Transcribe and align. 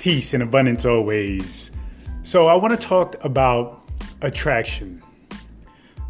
Peace 0.00 0.32
and 0.32 0.42
abundance 0.42 0.86
always. 0.86 1.70
So, 2.22 2.46
I 2.46 2.54
want 2.54 2.72
to 2.72 2.86
talk 2.86 3.22
about 3.22 3.86
attraction 4.22 5.02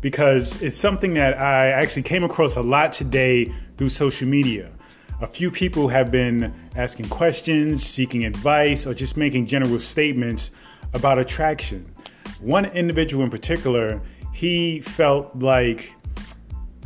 because 0.00 0.62
it's 0.62 0.76
something 0.76 1.14
that 1.14 1.36
I 1.36 1.70
actually 1.70 2.04
came 2.04 2.22
across 2.22 2.54
a 2.54 2.60
lot 2.60 2.92
today 2.92 3.52
through 3.76 3.88
social 3.88 4.28
media. 4.28 4.70
A 5.20 5.26
few 5.26 5.50
people 5.50 5.88
have 5.88 6.12
been 6.12 6.54
asking 6.76 7.08
questions, 7.08 7.84
seeking 7.84 8.24
advice, 8.24 8.86
or 8.86 8.94
just 8.94 9.16
making 9.16 9.46
general 9.46 9.80
statements 9.80 10.52
about 10.94 11.18
attraction. 11.18 11.92
One 12.38 12.66
individual 12.66 13.24
in 13.24 13.30
particular, 13.30 14.00
he 14.32 14.82
felt 14.82 15.36
like 15.36 15.94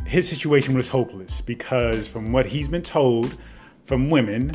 his 0.07 0.27
situation 0.27 0.73
was 0.73 0.87
hopeless 0.87 1.39
because, 1.39 2.07
from 2.07 2.31
what 2.31 2.47
he's 2.47 2.67
been 2.67 2.81
told 2.81 3.37
from 3.83 4.09
women, 4.09 4.53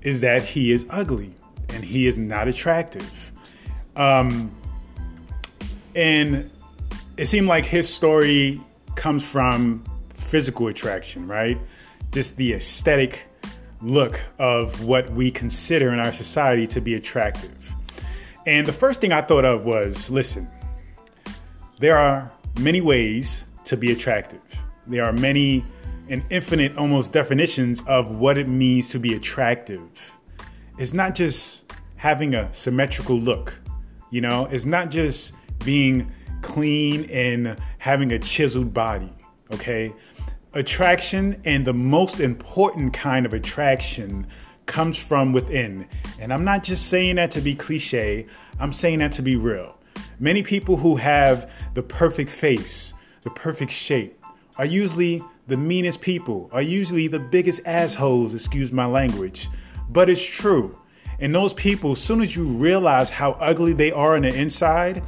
is 0.00 0.22
that 0.22 0.42
he 0.42 0.72
is 0.72 0.86
ugly 0.88 1.34
and 1.80 1.88
he 1.88 2.06
is 2.06 2.18
not 2.18 2.46
attractive. 2.46 3.32
Um, 3.96 4.54
and 5.94 6.50
it 7.16 7.26
seemed 7.26 7.46
like 7.46 7.64
his 7.64 7.88
story 7.88 8.60
comes 8.96 9.26
from 9.26 9.82
physical 10.12 10.68
attraction, 10.68 11.26
right? 11.26 11.58
Just 12.12 12.36
the 12.36 12.52
aesthetic 12.52 13.26
look 13.80 14.20
of 14.38 14.84
what 14.84 15.10
we 15.12 15.30
consider 15.30 15.90
in 15.90 15.98
our 15.98 16.12
society 16.12 16.66
to 16.66 16.82
be 16.82 16.94
attractive. 16.94 17.74
And 18.46 18.66
the 18.66 18.74
first 18.74 19.00
thing 19.00 19.12
I 19.12 19.22
thought 19.22 19.46
of 19.46 19.64
was 19.64 20.10
listen, 20.10 20.48
there 21.78 21.96
are 21.96 22.30
many 22.58 22.82
ways 22.82 23.46
to 23.64 23.76
be 23.78 23.90
attractive. 23.90 24.42
There 24.86 25.04
are 25.04 25.14
many 25.14 25.64
and 26.10 26.22
infinite 26.28 26.76
almost 26.76 27.12
definitions 27.12 27.82
of 27.86 28.16
what 28.16 28.36
it 28.36 28.48
means 28.48 28.90
to 28.90 28.98
be 28.98 29.14
attractive. 29.14 30.14
It's 30.78 30.92
not 30.92 31.14
just 31.14 31.69
having 32.00 32.34
a 32.34 32.48
symmetrical 32.54 33.20
look, 33.20 33.60
you 34.10 34.22
know, 34.22 34.46
it's 34.46 34.64
not 34.64 34.90
just 34.90 35.34
being 35.66 36.10
clean 36.40 37.04
and 37.10 37.58
having 37.76 38.10
a 38.10 38.18
chiseled 38.18 38.72
body, 38.72 39.12
okay? 39.52 39.92
Attraction 40.54 41.38
and 41.44 41.66
the 41.66 41.74
most 41.74 42.18
important 42.18 42.94
kind 42.94 43.26
of 43.26 43.34
attraction 43.34 44.26
comes 44.64 44.96
from 44.96 45.34
within. 45.34 45.86
And 46.18 46.32
I'm 46.32 46.42
not 46.42 46.64
just 46.64 46.86
saying 46.86 47.16
that 47.16 47.32
to 47.32 47.42
be 47.42 47.54
cliche, 47.54 48.26
I'm 48.58 48.72
saying 48.72 49.00
that 49.00 49.12
to 49.12 49.22
be 49.22 49.36
real. 49.36 49.76
Many 50.18 50.42
people 50.42 50.78
who 50.78 50.96
have 50.96 51.50
the 51.74 51.82
perfect 51.82 52.30
face, 52.30 52.94
the 53.20 53.30
perfect 53.30 53.72
shape, 53.72 54.18
are 54.56 54.64
usually 54.64 55.20
the 55.48 55.58
meanest 55.58 56.00
people, 56.00 56.48
are 56.50 56.62
usually 56.62 57.08
the 57.08 57.18
biggest 57.18 57.60
assholes, 57.66 58.32
excuse 58.32 58.72
my 58.72 58.86
language. 58.86 59.50
But 59.90 60.08
it's 60.08 60.24
true. 60.24 60.79
And 61.20 61.34
those 61.34 61.52
people, 61.54 61.92
as 61.92 62.00
soon 62.00 62.20
as 62.20 62.34
you 62.34 62.44
realize 62.44 63.10
how 63.10 63.32
ugly 63.32 63.72
they 63.72 63.92
are 63.92 64.16
on 64.16 64.22
the 64.22 64.34
inside, 64.34 65.02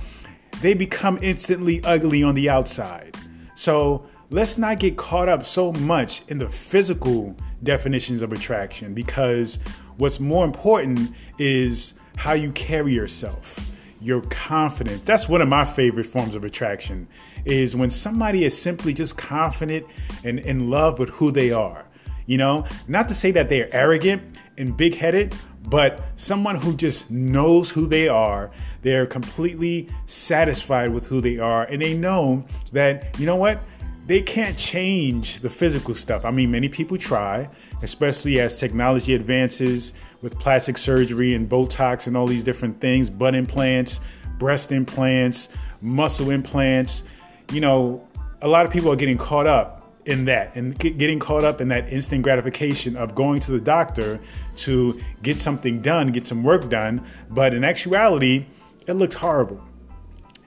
they 0.60 0.74
become 0.74 1.18
instantly 1.22 1.82
ugly 1.84 2.22
on 2.22 2.34
the 2.34 2.48
outside. 2.48 3.16
So 3.54 4.06
let's 4.30 4.58
not 4.58 4.78
get 4.78 4.96
caught 4.96 5.28
up 5.28 5.44
so 5.44 5.72
much 5.72 6.22
in 6.28 6.38
the 6.38 6.48
physical 6.48 7.36
definitions 7.62 8.22
of 8.22 8.32
attraction 8.32 8.94
because 8.94 9.58
what's 9.96 10.20
more 10.20 10.44
important 10.44 11.12
is 11.38 11.94
how 12.16 12.32
you 12.32 12.52
carry 12.52 12.92
yourself 12.92 13.72
your 14.02 14.20
confidence. 14.22 15.04
That's 15.04 15.28
one 15.28 15.40
of 15.40 15.48
my 15.48 15.64
favorite 15.64 16.06
forms 16.06 16.34
of 16.34 16.44
attraction 16.44 17.06
is 17.44 17.76
when 17.76 17.90
somebody 17.90 18.44
is 18.44 18.60
simply 18.60 18.92
just 18.92 19.16
confident 19.16 19.86
and 20.24 20.38
in 20.40 20.70
love 20.70 20.98
with 20.98 21.10
who 21.10 21.30
they 21.30 21.52
are. 21.52 21.84
You 22.26 22.38
know, 22.38 22.66
not 22.88 23.08
to 23.08 23.14
say 23.14 23.30
that 23.32 23.48
they're 23.48 23.72
arrogant 23.74 24.22
and 24.58 24.76
big 24.76 24.94
headed, 24.94 25.34
but 25.64 26.04
someone 26.16 26.56
who 26.56 26.74
just 26.74 27.10
knows 27.10 27.70
who 27.70 27.86
they 27.86 28.08
are. 28.08 28.50
They're 28.82 29.06
completely 29.06 29.88
satisfied 30.06 30.92
with 30.92 31.06
who 31.06 31.20
they 31.20 31.38
are, 31.38 31.64
and 31.64 31.80
they 31.80 31.94
know 31.94 32.44
that, 32.72 33.18
you 33.18 33.26
know 33.26 33.36
what? 33.36 33.62
They 34.06 34.20
can't 34.20 34.58
change 34.58 35.40
the 35.40 35.50
physical 35.50 35.94
stuff. 35.94 36.24
I 36.24 36.32
mean, 36.32 36.50
many 36.50 36.68
people 36.68 36.98
try, 36.98 37.48
especially 37.82 38.40
as 38.40 38.56
technology 38.56 39.14
advances 39.14 39.92
with 40.20 40.38
plastic 40.38 40.76
surgery 40.76 41.34
and 41.34 41.48
Botox 41.48 42.06
and 42.06 42.16
all 42.16 42.26
these 42.26 42.42
different 42.42 42.80
things, 42.80 43.08
butt 43.08 43.34
implants, 43.34 44.00
breast 44.38 44.72
implants, 44.72 45.48
muscle 45.80 46.30
implants. 46.30 47.04
You 47.52 47.60
know, 47.60 48.08
a 48.40 48.48
lot 48.48 48.66
of 48.66 48.72
people 48.72 48.90
are 48.90 48.96
getting 48.96 49.18
caught 49.18 49.46
up 49.46 49.81
in 50.04 50.24
that 50.24 50.54
and 50.56 50.78
getting 50.78 51.18
caught 51.18 51.44
up 51.44 51.60
in 51.60 51.68
that 51.68 51.92
instant 51.92 52.22
gratification 52.22 52.96
of 52.96 53.14
going 53.14 53.40
to 53.40 53.52
the 53.52 53.60
doctor 53.60 54.20
to 54.56 55.00
get 55.22 55.38
something 55.38 55.80
done, 55.80 56.08
get 56.08 56.26
some 56.26 56.42
work 56.42 56.68
done. 56.68 57.04
But 57.30 57.54
in 57.54 57.64
actuality, 57.64 58.46
it 58.86 58.94
looks 58.94 59.14
horrible. 59.14 59.64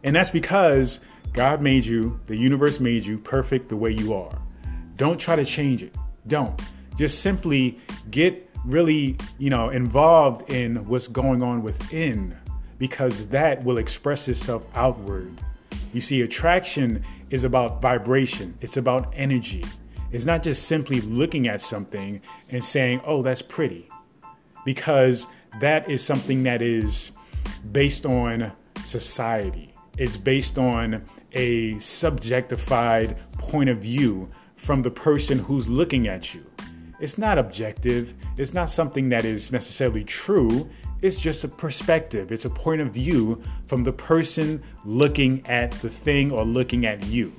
And 0.04 0.16
that's 0.16 0.30
because 0.30 1.00
God 1.34 1.62
made 1.62 1.86
you, 1.86 2.20
the 2.28 2.36
universe 2.36 2.80
made 2.80 3.06
you 3.06 3.18
perfect 3.18 3.70
the 3.70 3.78
way 3.78 3.92
you 3.92 4.14
are. 4.14 4.38
Don't 4.98 5.18
try 5.18 5.36
to 5.36 5.46
change 5.46 5.84
it. 5.84 5.96
Don't. 6.28 6.60
Just 6.98 7.22
simply 7.22 7.80
get 8.12 8.50
really, 8.66 9.18
you 9.38 9.50
know, 9.50 9.70
involved 9.70 10.50
in 10.52 10.86
what's 10.88 11.08
going 11.08 11.42
on 11.44 11.62
within 11.62 12.38
because 12.78 13.28
that 13.28 13.64
will 13.64 13.78
express 13.78 14.28
itself 14.28 14.66
outward. 14.74 15.40
You 15.94 16.02
see, 16.02 16.22
attraction 16.22 17.04
is 17.36 17.44
about 17.44 17.82
vibration, 17.82 18.58
it's 18.62 18.78
about 18.78 19.14
energy. 19.14 19.64
It's 20.12 20.26
not 20.26 20.42
just 20.42 20.64
simply 20.64 21.02
looking 21.02 21.48
at 21.48 21.60
something 21.60 22.22
and 22.50 22.64
saying, 22.64 23.02
oh, 23.06 23.22
that's 23.22 23.42
pretty, 23.42 23.90
because 24.64 25.28
that 25.60 25.90
is 25.90 26.02
something 26.02 26.44
that 26.44 26.62
is 26.62 27.12
based 27.72 28.06
on 28.06 28.54
society. 28.86 29.74
It's 29.98 30.16
based 30.16 30.58
on 30.58 31.04
a 31.34 31.74
subjectified 31.76 33.18
point 33.38 33.70
of 33.70 33.80
view 33.80 34.32
from 34.56 34.82
the 34.82 34.92
person 34.92 35.40
who's 35.40 35.68
looking 35.68 36.08
at 36.08 36.34
you. 36.34 36.44
It's 37.00 37.18
not 37.18 37.38
objective, 37.38 38.14
it's 38.38 38.54
not 38.54 38.70
something 38.70 39.10
that 39.10 39.26
is 39.26 39.52
necessarily 39.52 40.04
true. 40.04 40.70
It's 41.02 41.18
just 41.18 41.44
a 41.44 41.48
perspective, 41.48 42.32
it's 42.32 42.46
a 42.46 42.50
point 42.50 42.82
of 42.82 42.94
view 42.94 43.42
from 43.68 43.84
the 43.84 43.92
person 43.92 44.64
looking 44.86 45.46
at 45.46 45.72
the 45.72 45.90
thing 45.90 46.32
or 46.32 46.46
looking 46.46 46.86
at 46.86 47.06
you. 47.06 47.34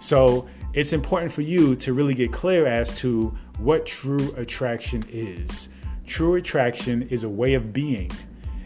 So 0.00 0.48
it's 0.72 0.92
important 0.92 1.32
for 1.32 1.42
you 1.42 1.76
to 1.76 1.92
really 1.92 2.14
get 2.14 2.32
clear 2.32 2.66
as 2.66 2.96
to 2.98 3.36
what 3.58 3.86
true 3.86 4.34
attraction 4.36 5.04
is. 5.08 5.68
True 6.06 6.34
attraction 6.34 7.02
is 7.02 7.22
a 7.22 7.28
way 7.28 7.54
of 7.54 7.72
being, 7.72 8.10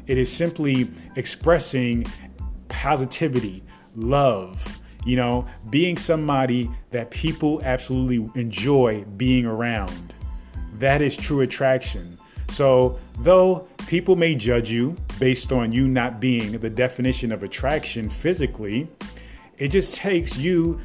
it 0.07 0.19
is 0.19 0.33
simply 0.33 0.91
expressing 1.17 2.07
positivity, 2.69 3.63
love, 3.95 4.74
you 5.05 5.17
know, 5.17 5.47
being 5.71 5.97
somebody 5.97 6.71
that 6.91 7.11
people 7.11 7.61
absolutely 7.63 8.29
enjoy 8.41 9.05
being 9.17 9.47
around. 9.47 10.15
That 10.79 11.03
is 11.03 11.17
true 11.17 11.41
attraction. 11.41 12.19
So, 12.51 12.99
though 13.19 13.69
people 13.87 14.17
may 14.17 14.35
judge 14.35 14.71
you 14.71 14.97
based 15.19 15.53
on 15.53 15.73
you 15.73 15.89
not 15.89 16.21
being 16.21 16.59
the 16.59 16.71
definition 16.71 17.33
of 17.33 17.43
attraction 17.43 18.09
physically, 18.09 18.89
it 19.59 19.69
just 19.69 19.95
takes 19.97 20.37
you 20.37 20.81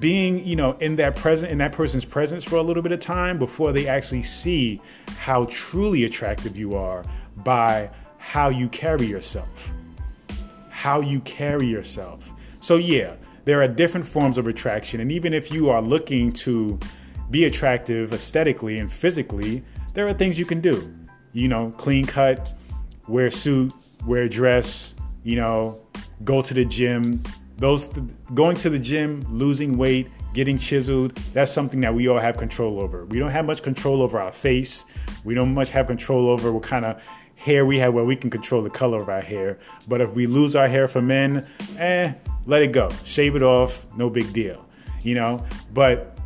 being, 0.00 0.44
you 0.46 0.56
know, 0.56 0.72
in 0.78 0.96
that 0.96 1.16
present 1.16 1.50
in 1.50 1.58
that 1.58 1.72
person's 1.72 2.04
presence 2.04 2.44
for 2.44 2.56
a 2.56 2.62
little 2.62 2.82
bit 2.82 2.92
of 2.92 3.00
time 3.00 3.38
before 3.38 3.72
they 3.72 3.86
actually 3.88 4.22
see 4.22 4.80
how 5.18 5.46
truly 5.46 6.04
attractive 6.04 6.56
you 6.56 6.74
are 6.74 7.04
by 7.36 7.90
how 8.18 8.48
you 8.48 8.68
carry 8.68 9.06
yourself. 9.06 9.72
How 10.68 11.00
you 11.00 11.20
carry 11.20 11.66
yourself. 11.66 12.32
So 12.60 12.76
yeah, 12.76 13.14
there 13.44 13.62
are 13.62 13.68
different 13.68 14.06
forms 14.06 14.38
of 14.38 14.46
attraction 14.46 15.00
and 15.00 15.10
even 15.12 15.32
if 15.32 15.52
you 15.52 15.70
are 15.70 15.80
looking 15.80 16.32
to 16.32 16.78
be 17.30 17.44
attractive 17.44 18.12
aesthetically 18.12 18.78
and 18.78 18.90
physically, 18.90 19.64
there 19.94 20.06
are 20.06 20.12
things 20.12 20.38
you 20.38 20.46
can 20.46 20.60
do. 20.60 20.94
You 21.32 21.48
know, 21.48 21.70
clean 21.76 22.04
cut, 22.04 22.58
wear 23.06 23.30
suit, 23.30 23.72
wear 24.06 24.28
dress, 24.28 24.94
you 25.24 25.36
know, 25.36 25.80
go 26.24 26.40
to 26.40 26.54
the 26.54 26.64
gym. 26.64 27.22
Those 27.58 27.88
th- 27.88 28.06
going 28.34 28.56
to 28.58 28.70
the 28.70 28.78
gym, 28.78 29.26
losing 29.30 29.76
weight, 29.76 30.08
getting 30.32 30.58
chiseled, 30.58 31.16
that's 31.32 31.50
something 31.50 31.80
that 31.80 31.92
we 31.92 32.08
all 32.08 32.18
have 32.18 32.36
control 32.36 32.80
over. 32.80 33.04
We 33.06 33.18
don't 33.18 33.30
have 33.30 33.44
much 33.44 33.62
control 33.62 34.02
over 34.02 34.20
our 34.20 34.32
face. 34.32 34.84
We 35.24 35.34
don't 35.34 35.54
much 35.54 35.70
have 35.70 35.86
control 35.86 36.30
over 36.30 36.52
what 36.52 36.62
kind 36.62 36.84
of 36.84 37.02
hair 37.34 37.64
we 37.64 37.78
have 37.78 37.94
where 37.94 38.04
we 38.04 38.16
can 38.16 38.30
control 38.30 38.62
the 38.62 38.70
color 38.70 38.98
of 38.98 39.08
our 39.08 39.20
hair. 39.20 39.58
But 39.86 40.00
if 40.00 40.14
we 40.14 40.26
lose 40.26 40.54
our 40.54 40.68
hair 40.68 40.88
for 40.88 41.00
men, 41.00 41.46
eh, 41.78 42.12
let 42.48 42.62
it 42.62 42.72
go. 42.72 42.88
Shave 43.04 43.36
it 43.36 43.42
off, 43.42 43.84
no 43.96 44.10
big 44.10 44.32
deal. 44.32 44.66
You 45.02 45.14
know, 45.14 45.46
but 45.72 46.18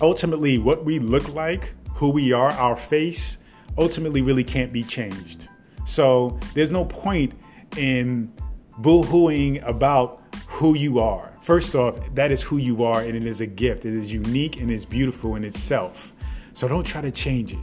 ultimately 0.00 0.58
what 0.58 0.84
we 0.84 1.00
look 1.00 1.34
like, 1.34 1.72
who 1.94 2.10
we 2.10 2.32
are, 2.32 2.50
our 2.52 2.76
face, 2.76 3.38
ultimately 3.76 4.22
really 4.22 4.44
can't 4.44 4.72
be 4.72 4.84
changed. 4.84 5.48
So 5.84 6.38
there's 6.54 6.70
no 6.70 6.84
point 6.84 7.32
in 7.76 8.32
boo-hooing 8.78 9.62
about 9.62 10.22
who 10.46 10.74
you 10.74 10.98
are. 10.98 11.32
First 11.42 11.74
off, 11.74 11.98
that 12.14 12.30
is 12.30 12.42
who 12.42 12.58
you 12.58 12.84
are 12.84 13.00
and 13.00 13.16
it 13.16 13.26
is 13.26 13.40
a 13.40 13.46
gift. 13.46 13.84
It 13.84 13.94
is 13.94 14.12
unique 14.12 14.60
and 14.60 14.70
it's 14.70 14.84
beautiful 14.84 15.36
in 15.36 15.44
itself. 15.44 16.12
So 16.52 16.68
don't 16.68 16.84
try 16.84 17.00
to 17.00 17.10
change 17.10 17.52
it. 17.52 17.58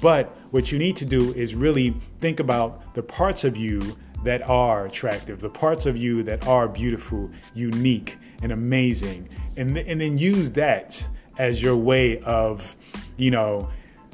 But 0.00 0.36
what 0.50 0.72
you 0.72 0.78
need 0.78 0.96
to 0.96 1.04
do 1.04 1.32
is 1.34 1.54
really 1.54 1.94
think 2.18 2.40
about 2.40 2.94
the 2.94 3.02
parts 3.02 3.44
of 3.44 3.56
you 3.56 3.96
that 4.24 4.48
are 4.48 4.86
attractive, 4.86 5.40
the 5.40 5.48
parts 5.48 5.86
of 5.86 5.96
you 5.96 6.22
that 6.24 6.46
are 6.46 6.68
beautiful, 6.68 7.30
unique, 7.54 8.18
and 8.42 8.52
amazing, 8.52 9.28
and, 9.56 9.76
and 9.76 10.00
then 10.00 10.18
use 10.18 10.50
that 10.50 11.06
as 11.38 11.62
your 11.62 11.76
way 11.76 12.18
of, 12.20 12.76
you 13.16 13.30
know, 13.30 13.68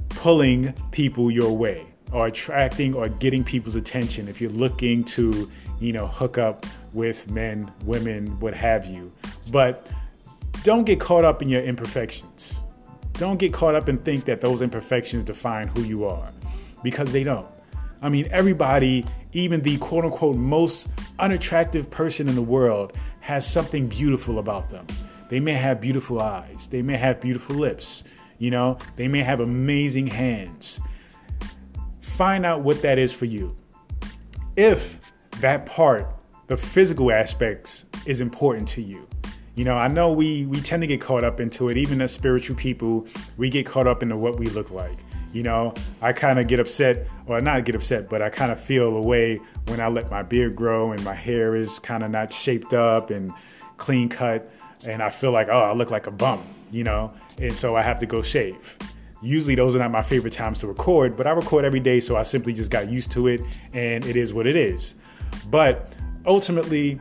pulling 0.08 0.72
people 0.92 1.30
your 1.30 1.56
way 1.56 1.86
or 2.12 2.26
attracting 2.26 2.94
or 2.94 3.08
getting 3.08 3.42
people's 3.42 3.76
attention 3.76 4.28
if 4.28 4.40
you're 4.40 4.50
looking 4.50 5.02
to, 5.04 5.50
you 5.80 5.92
know, 5.92 6.06
hook 6.06 6.38
up 6.38 6.64
with 6.92 7.28
men, 7.30 7.70
women, 7.84 8.38
what 8.40 8.54
have 8.54 8.86
you. 8.86 9.12
But 9.50 9.88
don't 10.62 10.84
get 10.84 11.00
caught 11.00 11.24
up 11.24 11.42
in 11.42 11.48
your 11.48 11.62
imperfections. 11.62 12.56
Don't 13.14 13.38
get 13.38 13.52
caught 13.52 13.74
up 13.74 13.88
and 13.88 14.04
think 14.04 14.24
that 14.26 14.40
those 14.40 14.60
imperfections 14.60 15.24
define 15.24 15.68
who 15.68 15.82
you 15.82 16.04
are 16.04 16.32
because 16.82 17.12
they 17.12 17.24
don't. 17.24 17.46
I 18.06 18.08
mean, 18.08 18.28
everybody, 18.30 19.04
even 19.32 19.62
the 19.62 19.78
quote 19.78 20.04
unquote 20.04 20.36
most 20.36 20.86
unattractive 21.18 21.90
person 21.90 22.28
in 22.28 22.36
the 22.36 22.42
world, 22.42 22.96
has 23.18 23.44
something 23.44 23.88
beautiful 23.88 24.38
about 24.38 24.70
them. 24.70 24.86
They 25.28 25.40
may 25.40 25.54
have 25.54 25.80
beautiful 25.80 26.22
eyes, 26.22 26.68
they 26.68 26.82
may 26.82 26.96
have 26.98 27.20
beautiful 27.20 27.56
lips, 27.56 28.04
you 28.38 28.52
know, 28.52 28.78
they 28.94 29.08
may 29.08 29.24
have 29.24 29.40
amazing 29.40 30.06
hands. 30.06 30.78
Find 32.00 32.46
out 32.46 32.62
what 32.62 32.80
that 32.82 32.96
is 32.96 33.12
for 33.12 33.24
you. 33.24 33.56
If 34.54 35.00
that 35.40 35.66
part, 35.66 36.08
the 36.46 36.56
physical 36.56 37.10
aspects, 37.10 37.86
is 38.04 38.20
important 38.20 38.68
to 38.68 38.82
you. 38.82 39.08
You 39.56 39.64
know, 39.64 39.74
I 39.74 39.88
know 39.88 40.12
we 40.12 40.46
we 40.46 40.60
tend 40.60 40.82
to 40.82 40.86
get 40.86 41.00
caught 41.00 41.24
up 41.24 41.40
into 41.40 41.70
it. 41.70 41.76
Even 41.76 42.00
as 42.00 42.12
spiritual 42.12 42.54
people, 42.54 43.08
we 43.36 43.50
get 43.50 43.66
caught 43.66 43.88
up 43.88 44.00
into 44.04 44.16
what 44.16 44.38
we 44.38 44.46
look 44.46 44.70
like. 44.70 44.98
You 45.32 45.42
know, 45.42 45.74
I 46.00 46.12
kind 46.12 46.38
of 46.38 46.46
get 46.46 46.60
upset, 46.60 47.08
or 47.26 47.40
not 47.40 47.64
get 47.64 47.74
upset, 47.74 48.08
but 48.08 48.22
I 48.22 48.30
kind 48.30 48.50
of 48.50 48.60
feel 48.60 48.96
a 48.96 49.02
way 49.02 49.40
when 49.66 49.80
I 49.80 49.88
let 49.88 50.10
my 50.10 50.22
beard 50.22 50.56
grow 50.56 50.92
and 50.92 51.04
my 51.04 51.14
hair 51.14 51.56
is 51.56 51.78
kind 51.78 52.02
of 52.02 52.10
not 52.10 52.32
shaped 52.32 52.72
up 52.72 53.10
and 53.10 53.32
clean 53.76 54.08
cut, 54.08 54.50
and 54.86 55.02
I 55.02 55.10
feel 55.10 55.32
like, 55.32 55.48
oh, 55.48 55.60
I 55.60 55.72
look 55.74 55.90
like 55.90 56.06
a 56.06 56.10
bum, 56.10 56.42
you 56.70 56.84
know, 56.84 57.12
and 57.38 57.54
so 57.54 57.76
I 57.76 57.82
have 57.82 57.98
to 57.98 58.06
go 58.06 58.22
shave. 58.22 58.78
Usually, 59.20 59.54
those 59.54 59.74
are 59.74 59.78
not 59.78 59.90
my 59.90 60.02
favorite 60.02 60.32
times 60.32 60.58
to 60.60 60.66
record, 60.66 61.16
but 61.16 61.26
I 61.26 61.30
record 61.32 61.64
every 61.64 61.80
day, 61.80 62.00
so 62.00 62.16
I 62.16 62.22
simply 62.22 62.52
just 62.52 62.70
got 62.70 62.88
used 62.88 63.10
to 63.12 63.26
it, 63.28 63.40
and 63.74 64.04
it 64.04 64.16
is 64.16 64.32
what 64.32 64.46
it 64.46 64.56
is. 64.56 64.94
But 65.50 65.92
ultimately, 66.24 67.00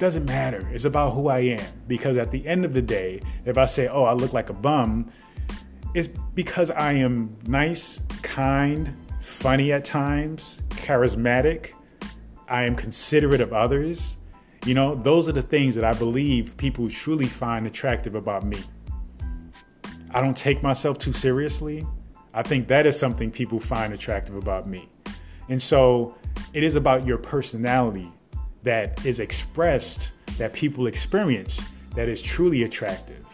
doesn't 0.00 0.24
matter. 0.24 0.66
It's 0.72 0.86
about 0.86 1.12
who 1.12 1.28
I 1.28 1.40
am. 1.40 1.64
Because 1.86 2.16
at 2.16 2.30
the 2.30 2.44
end 2.48 2.64
of 2.64 2.72
the 2.72 2.82
day, 2.82 3.20
if 3.44 3.58
I 3.58 3.66
say, 3.66 3.86
oh, 3.86 4.04
I 4.04 4.14
look 4.14 4.32
like 4.32 4.48
a 4.48 4.54
bum, 4.54 5.12
it's 5.94 6.08
because 6.34 6.70
I 6.70 6.92
am 6.92 7.36
nice, 7.46 8.00
kind, 8.22 8.94
funny 9.20 9.72
at 9.72 9.84
times, 9.84 10.62
charismatic. 10.70 11.72
I 12.48 12.64
am 12.64 12.74
considerate 12.74 13.40
of 13.40 13.52
others. 13.52 14.16
You 14.66 14.74
know, 14.74 14.94
those 14.94 15.28
are 15.28 15.32
the 15.32 15.42
things 15.42 15.74
that 15.74 15.84
I 15.84 15.92
believe 15.92 16.56
people 16.56 16.88
truly 16.90 17.26
find 17.26 17.66
attractive 17.66 18.14
about 18.14 18.44
me. 18.44 18.62
I 20.12 20.20
don't 20.20 20.36
take 20.36 20.62
myself 20.62 20.98
too 20.98 21.12
seriously. 21.12 21.86
I 22.34 22.42
think 22.42 22.68
that 22.68 22.86
is 22.86 22.98
something 22.98 23.30
people 23.30 23.58
find 23.58 23.92
attractive 23.92 24.36
about 24.36 24.66
me. 24.66 24.88
And 25.48 25.60
so 25.60 26.14
it 26.52 26.62
is 26.62 26.76
about 26.76 27.06
your 27.06 27.18
personality 27.18 28.10
that 28.62 29.04
is 29.04 29.18
expressed, 29.18 30.10
that 30.38 30.52
people 30.52 30.86
experience, 30.86 31.60
that 31.94 32.08
is 32.08 32.20
truly 32.22 32.62
attractive. 32.62 33.24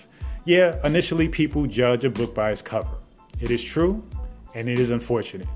Yeah, 0.46 0.78
initially 0.84 1.28
people 1.28 1.66
judge 1.66 2.04
a 2.04 2.10
book 2.10 2.32
by 2.32 2.52
its 2.52 2.62
cover. 2.62 2.98
It 3.40 3.50
is 3.50 3.60
true 3.60 4.08
and 4.54 4.68
it 4.68 4.78
is 4.78 4.90
unfortunate. 4.90 5.48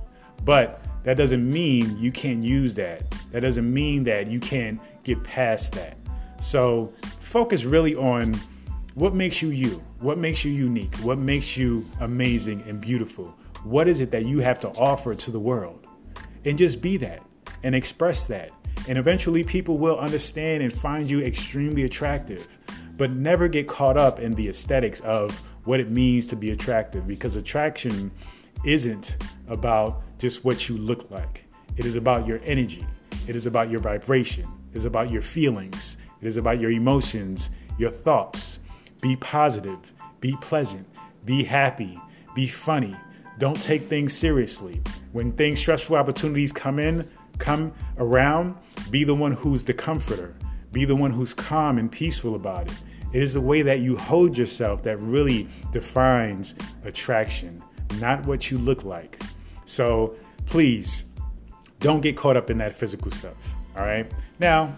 But 0.44 0.84
that 1.04 1.16
doesn't 1.16 1.48
mean 1.48 1.96
you 1.96 2.10
can't 2.10 2.42
use 2.42 2.74
that. 2.74 3.08
That 3.30 3.40
doesn't 3.40 3.72
mean 3.72 4.02
that 4.04 4.26
you 4.26 4.40
can't 4.40 4.80
get 5.04 5.22
past 5.22 5.72
that. 5.74 5.96
So 6.42 6.92
focus 7.20 7.64
really 7.64 7.94
on 7.94 8.34
what 8.94 9.14
makes 9.14 9.40
you 9.40 9.50
you, 9.50 9.80
what 10.00 10.18
makes 10.18 10.44
you 10.44 10.50
unique, 10.50 10.96
what 10.96 11.18
makes 11.18 11.56
you 11.56 11.88
amazing 12.00 12.64
and 12.66 12.80
beautiful. 12.80 13.26
What 13.62 13.86
is 13.86 14.00
it 14.00 14.10
that 14.10 14.26
you 14.26 14.40
have 14.40 14.58
to 14.60 14.70
offer 14.70 15.14
to 15.14 15.30
the 15.30 15.38
world? 15.38 15.86
And 16.44 16.58
just 16.58 16.80
be 16.80 16.96
that 16.96 17.22
and 17.62 17.76
express 17.76 18.26
that 18.26 18.50
and 18.88 18.98
eventually, 18.98 19.44
people 19.44 19.78
will 19.78 19.98
understand 19.98 20.62
and 20.62 20.72
find 20.72 21.08
you 21.08 21.20
extremely 21.20 21.84
attractive. 21.84 22.46
But 23.00 23.12
never 23.12 23.48
get 23.48 23.66
caught 23.66 23.96
up 23.96 24.20
in 24.20 24.34
the 24.34 24.50
aesthetics 24.50 25.00
of 25.00 25.30
what 25.64 25.80
it 25.80 25.88
means 25.88 26.26
to 26.26 26.36
be 26.36 26.50
attractive 26.50 27.08
because 27.08 27.34
attraction 27.34 28.10
isn't 28.62 29.16
about 29.48 30.02
just 30.18 30.44
what 30.44 30.68
you 30.68 30.76
look 30.76 31.10
like, 31.10 31.46
it 31.78 31.86
is 31.86 31.96
about 31.96 32.26
your 32.26 32.42
energy, 32.44 32.86
it 33.26 33.36
is 33.36 33.46
about 33.46 33.70
your 33.70 33.80
vibration, 33.80 34.46
it 34.74 34.76
is 34.76 34.84
about 34.84 35.10
your 35.10 35.22
feelings, 35.22 35.96
it 36.20 36.28
is 36.28 36.36
about 36.36 36.60
your 36.60 36.70
emotions, 36.70 37.48
your 37.78 37.90
thoughts. 37.90 38.58
Be 39.00 39.16
positive, 39.16 39.94
be 40.20 40.36
pleasant, 40.42 40.86
be 41.24 41.44
happy, 41.44 41.98
be 42.34 42.46
funny. 42.46 42.94
Don't 43.38 43.62
take 43.62 43.88
things 43.88 44.14
seriously. 44.14 44.82
When 45.12 45.32
things, 45.32 45.58
stressful 45.58 45.96
opportunities 45.96 46.52
come 46.52 46.78
in, 46.78 47.08
come 47.38 47.72
around, 47.96 48.56
be 48.90 49.04
the 49.04 49.14
one 49.14 49.32
who's 49.32 49.64
the 49.64 49.72
comforter. 49.72 50.34
Be 50.70 50.84
the 50.84 50.94
one 50.94 51.12
who's 51.12 51.32
calm 51.32 51.78
and 51.78 51.90
peaceful 51.90 52.34
about 52.34 52.70
it. 52.70 52.76
It 53.12 53.22
is 53.22 53.34
the 53.34 53.40
way 53.40 53.62
that 53.62 53.80
you 53.80 53.96
hold 53.96 54.38
yourself 54.38 54.82
that 54.84 55.00
really 55.00 55.48
defines 55.72 56.54
attraction, 56.84 57.62
not 57.98 58.24
what 58.24 58.50
you 58.50 58.58
look 58.58 58.84
like. 58.84 59.22
So 59.64 60.14
please 60.46 61.04
don't 61.80 62.00
get 62.00 62.16
caught 62.16 62.36
up 62.36 62.50
in 62.50 62.58
that 62.58 62.74
physical 62.74 63.10
stuff. 63.10 63.36
All 63.76 63.84
right. 63.84 64.10
Now, 64.38 64.76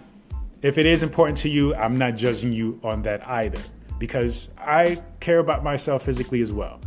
if 0.63 0.79
it 0.79 0.87
is 0.87 1.03
important 1.03 1.39
to 1.39 1.49
you, 1.49 1.75
I'm 1.75 1.99
not 1.99 2.17
judging 2.17 2.53
you 2.53 2.81
on 2.83 3.03
that 3.03 3.29
either 3.29 3.61
because 3.99 4.49
I 4.59 5.03
care 5.21 5.39
about 5.39 5.63
myself 5.63 6.05
physically 6.05 6.41
as 6.41 6.53
well. 6.53 6.81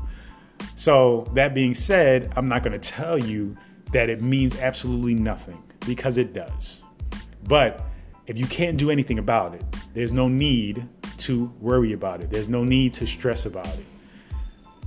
So, 0.76 1.26
that 1.34 1.54
being 1.54 1.76
said, 1.76 2.34
I'm 2.36 2.48
not 2.48 2.64
going 2.64 2.80
to 2.80 2.90
tell 2.90 3.18
you 3.18 3.56
that 3.92 4.10
it 4.10 4.22
means 4.22 4.58
absolutely 4.60 5.14
nothing 5.14 5.62
because 5.86 6.18
it 6.18 6.34
does. 6.34 6.82
But 7.44 7.82
if 8.28 8.38
you 8.38 8.48
can't 8.48 8.78
do 8.78 8.90
anything 8.90 9.20
about 9.20 9.54
it, 9.54 9.64
there's 9.94 10.12
no 10.12 10.28
need 10.28 10.88
to 11.20 11.52
worry 11.60 11.94
about 11.94 12.22
it. 12.22 12.30
There's 12.30 12.50
no 12.50 12.64
need 12.64 12.94
to 12.96 13.06
stress 13.06 13.46
about 13.46 13.68
it. 13.68 13.86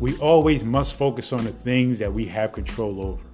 We 0.00 0.16
always 0.18 0.64
must 0.64 0.94
focus 0.94 1.32
on 1.32 1.44
the 1.44 1.52
things 1.52 1.98
that 1.98 2.12
we 2.12 2.26
have 2.26 2.52
control 2.52 3.02
over. 3.02 3.26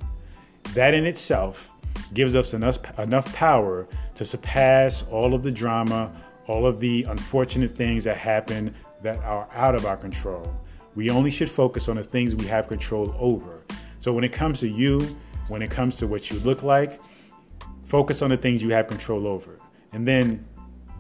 That 0.74 0.94
in 0.94 1.04
itself 1.04 1.70
gives 2.14 2.34
us 2.34 2.54
enough, 2.54 2.98
enough 2.98 3.32
power 3.34 3.86
to 4.14 4.24
surpass 4.24 5.02
all 5.10 5.34
of 5.34 5.42
the 5.42 5.50
drama, 5.50 6.14
all 6.46 6.66
of 6.66 6.80
the 6.80 7.04
unfortunate 7.04 7.76
things 7.76 8.04
that 8.04 8.16
happen 8.16 8.74
that 9.02 9.18
are 9.18 9.46
out 9.52 9.74
of 9.74 9.84
our 9.84 9.96
control. 9.96 10.58
We 10.94 11.10
only 11.10 11.30
should 11.30 11.50
focus 11.50 11.88
on 11.88 11.96
the 11.96 12.04
things 12.04 12.34
we 12.34 12.46
have 12.46 12.68
control 12.68 13.14
over. 13.18 13.64
So 13.98 14.12
when 14.12 14.24
it 14.24 14.32
comes 14.32 14.60
to 14.60 14.68
you, 14.68 15.00
when 15.48 15.60
it 15.60 15.70
comes 15.70 15.96
to 15.96 16.06
what 16.06 16.30
you 16.30 16.38
look 16.40 16.62
like, 16.62 17.00
Focus 17.84 18.22
on 18.22 18.30
the 18.30 18.36
things 18.36 18.62
you 18.62 18.70
have 18.70 18.86
control 18.86 19.26
over. 19.26 19.58
And 19.92 20.08
then 20.08 20.44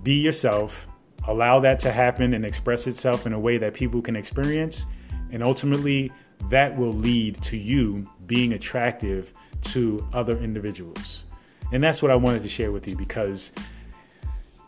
be 0.02 0.14
yourself, 0.14 0.86
allow 1.26 1.60
that 1.60 1.78
to 1.80 1.90
happen 1.90 2.34
and 2.34 2.44
express 2.44 2.86
itself 2.86 3.26
in 3.26 3.32
a 3.32 3.38
way 3.38 3.58
that 3.58 3.74
people 3.74 4.02
can 4.02 4.16
experience. 4.16 4.86
And 5.30 5.42
ultimately, 5.42 6.12
that 6.50 6.76
will 6.76 6.92
lead 6.92 7.42
to 7.44 7.56
you 7.56 8.08
being 8.26 8.52
attractive 8.52 9.32
to 9.62 10.06
other 10.12 10.36
individuals. 10.38 11.24
And 11.72 11.82
that's 11.82 12.02
what 12.02 12.10
I 12.10 12.16
wanted 12.16 12.42
to 12.42 12.48
share 12.48 12.70
with 12.70 12.86
you 12.86 12.96
because 12.96 13.52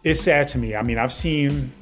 it's 0.02 0.20
sad 0.20 0.48
to 0.48 0.58
me. 0.58 0.74
I 0.74 0.82
mean, 0.82 0.98
I've 0.98 1.12
seen, 1.12 1.72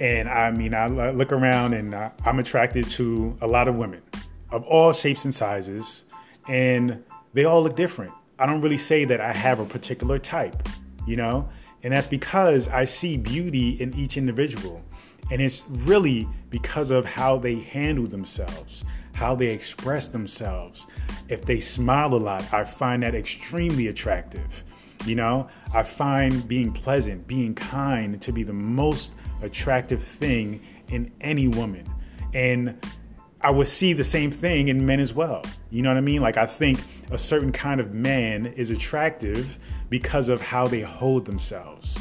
and 0.00 0.28
I 0.28 0.50
mean, 0.50 0.74
I 0.74 0.86
look 0.86 1.32
around 1.32 1.74
and 1.74 1.94
I'm 1.94 2.38
attracted 2.38 2.88
to 2.90 3.36
a 3.40 3.46
lot 3.46 3.68
of 3.68 3.74
women 3.76 4.02
of 4.50 4.64
all 4.64 4.92
shapes 4.92 5.24
and 5.24 5.34
sizes, 5.34 6.04
and 6.48 7.02
they 7.34 7.44
all 7.44 7.62
look 7.62 7.76
different. 7.76 8.12
I 8.38 8.46
don't 8.46 8.60
really 8.60 8.78
say 8.78 9.04
that 9.04 9.20
I 9.20 9.32
have 9.32 9.60
a 9.60 9.64
particular 9.64 10.18
type, 10.18 10.68
you 11.06 11.16
know? 11.16 11.48
And 11.82 11.92
that's 11.92 12.06
because 12.06 12.68
I 12.68 12.84
see 12.84 13.16
beauty 13.16 13.70
in 13.80 13.94
each 13.94 14.16
individual. 14.16 14.82
And 15.30 15.42
it's 15.42 15.62
really 15.68 16.28
because 16.50 16.90
of 16.90 17.04
how 17.04 17.38
they 17.38 17.56
handle 17.56 18.06
themselves, 18.06 18.84
how 19.14 19.34
they 19.34 19.48
express 19.48 20.08
themselves. 20.08 20.86
If 21.28 21.44
they 21.44 21.60
smile 21.60 22.14
a 22.14 22.16
lot, 22.16 22.52
I 22.52 22.64
find 22.64 23.02
that 23.02 23.14
extremely 23.14 23.88
attractive. 23.88 24.64
You 25.04 25.14
know, 25.14 25.48
I 25.72 25.82
find 25.84 26.46
being 26.48 26.72
pleasant, 26.72 27.26
being 27.26 27.54
kind 27.54 28.20
to 28.20 28.32
be 28.32 28.42
the 28.42 28.52
most 28.52 29.12
attractive 29.42 30.02
thing 30.02 30.60
in 30.88 31.12
any 31.20 31.48
woman. 31.48 31.86
And 32.34 32.76
I 33.40 33.50
would 33.50 33.68
see 33.68 33.92
the 33.92 34.04
same 34.04 34.30
thing 34.32 34.68
in 34.68 34.84
men 34.84 34.98
as 35.00 35.14
well. 35.14 35.42
You 35.70 35.82
know 35.82 35.90
what 35.90 35.96
I 35.96 36.00
mean? 36.00 36.20
Like, 36.22 36.36
I 36.36 36.46
think 36.46 36.80
a 37.10 37.18
certain 37.18 37.52
kind 37.52 37.80
of 37.80 37.94
man 37.94 38.46
is 38.46 38.70
attractive 38.70 39.58
because 39.88 40.28
of 40.28 40.40
how 40.40 40.66
they 40.66 40.80
hold 40.80 41.24
themselves. 41.24 41.96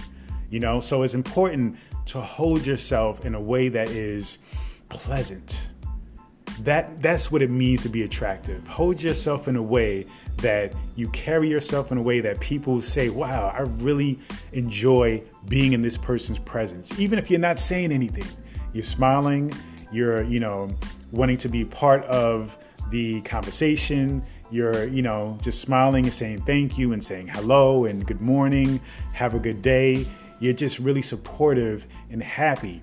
You 0.49 0.59
know, 0.59 0.79
so 0.79 1.03
it's 1.03 1.13
important 1.13 1.77
to 2.07 2.21
hold 2.21 2.65
yourself 2.65 3.25
in 3.25 3.35
a 3.35 3.41
way 3.41 3.69
that 3.69 3.89
is 3.89 4.39
pleasant. 4.89 5.67
that 6.63 7.01
that's 7.01 7.31
what 7.31 7.41
it 7.41 7.49
means 7.49 7.83
to 7.83 7.89
be 7.89 8.03
attractive. 8.03 8.67
Hold 8.67 9.01
yourself 9.01 9.47
in 9.47 9.55
a 9.55 9.61
way 9.61 10.05
that 10.37 10.73
you 10.95 11.07
carry 11.09 11.49
yourself 11.49 11.91
in 11.91 11.97
a 11.97 12.01
way 12.01 12.19
that 12.21 12.39
people 12.39 12.81
say, 12.81 13.09
"Wow, 13.09 13.53
I 13.55 13.61
really 13.61 14.17
enjoy 14.53 15.21
being 15.47 15.73
in 15.73 15.81
this 15.81 15.97
person's 15.97 16.39
presence." 16.39 16.99
Even 16.99 17.19
if 17.19 17.29
you're 17.29 17.39
not 17.39 17.59
saying 17.59 17.91
anything, 17.91 18.25
you're 18.73 18.83
smiling, 18.83 19.51
you're, 19.91 20.23
you 20.23 20.39
know, 20.39 20.69
wanting 21.11 21.37
to 21.37 21.49
be 21.49 21.65
part 21.65 22.03
of 22.03 22.57
the 22.89 23.21
conversation, 23.21 24.23
you're, 24.49 24.85
you 24.87 25.01
know, 25.01 25.37
just 25.41 25.61
smiling 25.61 26.05
and 26.05 26.13
saying 26.13 26.41
thank 26.41 26.77
you 26.77 26.93
and 26.93 27.03
saying 27.03 27.27
hello 27.27 27.85
and 27.85 28.05
good 28.05 28.21
morning, 28.21 28.79
have 29.13 29.33
a 29.33 29.39
good 29.39 29.61
day. 29.61 30.05
You're 30.39 30.53
just 30.53 30.79
really 30.79 31.01
supportive 31.01 31.85
and 32.09 32.21
happy. 32.21 32.81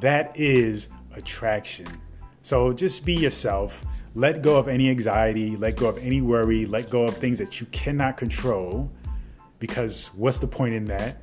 That 0.00 0.38
is 0.38 0.88
attraction. 1.14 1.86
So 2.42 2.72
just 2.72 3.04
be 3.04 3.14
yourself. 3.14 3.82
Let 4.14 4.42
go 4.42 4.56
of 4.56 4.68
any 4.68 4.90
anxiety, 4.90 5.56
let 5.56 5.76
go 5.76 5.88
of 5.88 5.98
any 5.98 6.20
worry, 6.20 6.66
let 6.66 6.90
go 6.90 7.04
of 7.04 7.16
things 7.16 7.38
that 7.38 7.60
you 7.60 7.66
cannot 7.66 8.16
control 8.16 8.90
because 9.58 10.06
what's 10.14 10.38
the 10.38 10.46
point 10.46 10.74
in 10.74 10.84
that? 10.86 11.18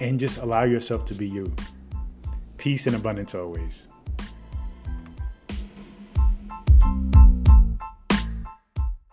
And 0.00 0.18
just 0.18 0.38
allow 0.38 0.64
yourself 0.64 1.04
to 1.06 1.14
be 1.14 1.28
you. 1.28 1.54
Peace 2.56 2.86
and 2.86 2.96
abundance 2.96 3.34
always. 3.34 3.88